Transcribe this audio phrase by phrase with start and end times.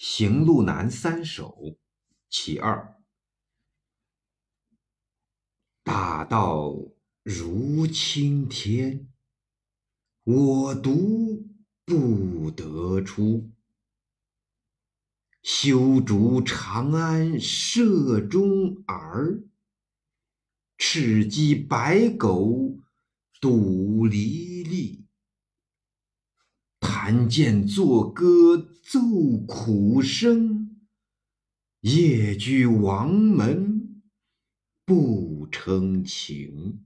[0.00, 1.76] 行路难三首
[2.30, 3.02] 其二。
[5.82, 6.72] 大道
[7.24, 9.08] 如青天，
[10.22, 11.44] 我独
[11.84, 13.50] 不得出。
[15.42, 19.42] 修竹长安社中儿，
[20.76, 22.78] 赤鸡白狗
[23.40, 25.07] 赌离离。
[27.00, 28.98] 弹剑作歌奏
[29.46, 30.80] 苦声，
[31.82, 34.02] 夜居王门
[34.84, 36.84] 不称情。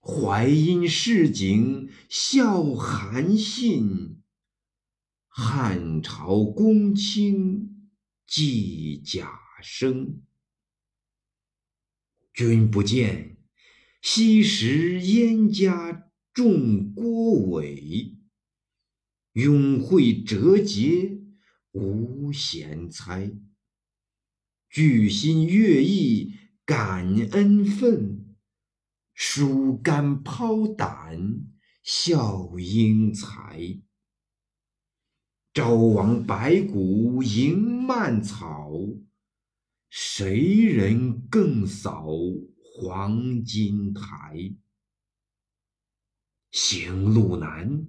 [0.00, 4.22] 淮阴市井笑韩信，
[5.28, 7.90] 汉朝公卿
[8.26, 10.22] 寄贾生。
[12.32, 13.36] 君不见，
[14.00, 16.10] 昔时燕家。
[16.34, 18.18] 众郭伟，
[19.34, 21.16] 永会折节
[21.70, 23.32] 无贤才。
[24.68, 26.32] 巨心悦意
[26.64, 28.34] 感恩愤，
[29.14, 31.44] 疏肝抛胆
[31.84, 33.80] 笑英才。
[35.52, 38.72] 朝王白骨迎蔓草，
[39.88, 42.08] 谁人更扫
[42.58, 44.56] 黄金台？
[46.56, 47.88] 行路难，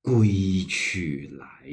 [0.00, 1.66] 归去来。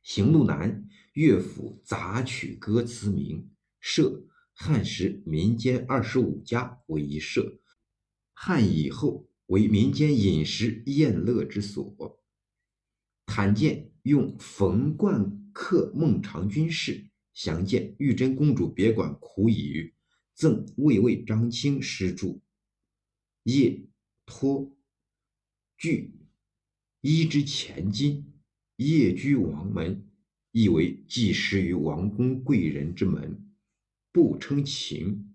[0.00, 4.24] 行路难，乐府杂曲歌词名，社
[4.54, 7.60] 汉时民间二十五家为一社，
[8.32, 12.24] 汉以后为民间饮食宴乐之所。
[13.26, 19.94] 罕见用冯冠客孟尝君事，详见玉真公主别馆苦语。
[20.40, 22.40] 赠魏魏张卿诗注。
[23.42, 23.84] 叶
[24.24, 24.74] 托
[25.76, 26.14] 据
[27.02, 28.32] 一之前金，
[28.76, 30.08] 夜居王门，
[30.50, 33.52] 意为寄食于王公贵人之门，
[34.12, 35.30] 不称秦。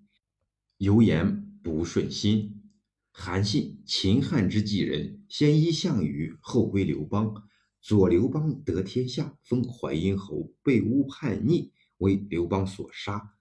[0.77, 2.63] 有言不顺心。
[3.11, 7.47] 韩信，秦汉之继人，先依项羽，后归刘邦。
[7.79, 13.34] 左刘邦得天下，封淮阴侯，被诬叛逆，为刘邦所杀。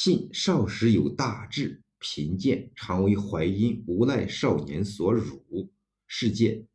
[0.00, 5.72] 信少时有大志，贫贱，常为淮阴无赖少年所辱。
[6.06, 6.54] 事件《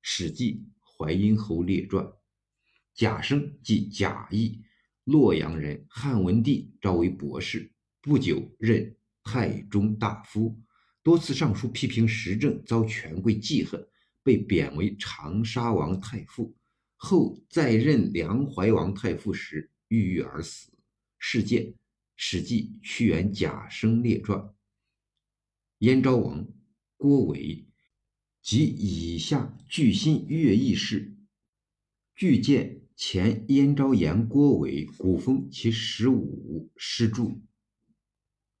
[0.00, 0.64] 史记·
[1.04, 2.02] 淮阴侯列传》。
[2.94, 4.62] 贾生即贾谊，
[5.04, 7.70] 洛阳人，汉文帝召为博士，
[8.00, 10.58] 不久任太中大夫，
[11.02, 13.86] 多次上书批评时政，遭权贵记恨，
[14.22, 16.56] 被贬为长沙王太傅。
[16.96, 20.72] 后在任梁怀王太傅时，郁郁而死。
[21.18, 21.66] 事件。
[22.22, 24.38] 《史记·屈原贾生列传》：
[25.78, 26.46] 燕昭王
[26.98, 27.66] 郭伟
[28.42, 31.16] 及以下巨心乐毅士，
[32.14, 37.40] 具见前燕昭言郭伟古风其十五诗注。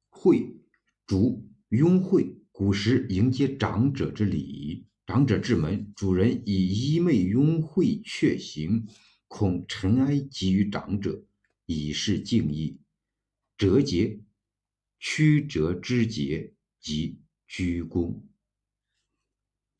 [0.08, 0.56] 会
[1.06, 4.86] 主拥会，古时迎接长者之礼。
[5.04, 8.86] 长者至门，主人以衣袂拥会却行，
[9.28, 11.26] 恐尘埃及于长者，
[11.66, 12.80] 以示敬意。
[13.60, 14.18] 折节，
[14.98, 18.22] 曲折之节，即鞠躬。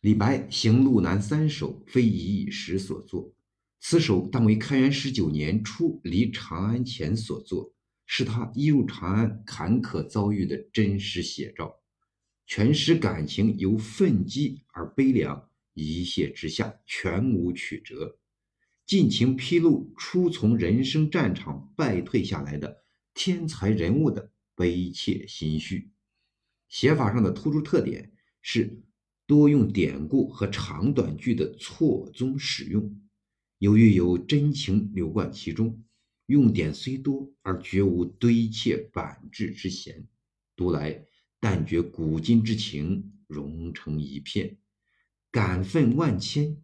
[0.02, 3.34] 李白《行路难》三首非一一时所作，
[3.80, 7.72] 此首当为开元十九年初离长安前所作，
[8.04, 11.80] 是他一入长安坎坷遭遇的真实写照。
[12.44, 18.18] 全诗感情由愤激而悲凉，一泻之下，全无曲折，
[18.84, 22.84] 尽情披露初从人生战场败退下来的。
[23.22, 25.90] 天才人物的悲切心绪，
[26.70, 28.10] 写法上的突出特点
[28.40, 28.82] 是
[29.26, 32.98] 多用典故和长短句的错综使用。
[33.58, 35.84] 由于有真情流贯其中，
[36.24, 40.08] 用典虽多而绝无堆砌板滞之嫌，
[40.56, 41.04] 读来
[41.38, 44.56] 但觉古今之情融成一片，
[45.30, 46.56] 感愤万千，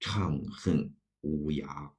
[0.00, 1.92] 怅恨无涯。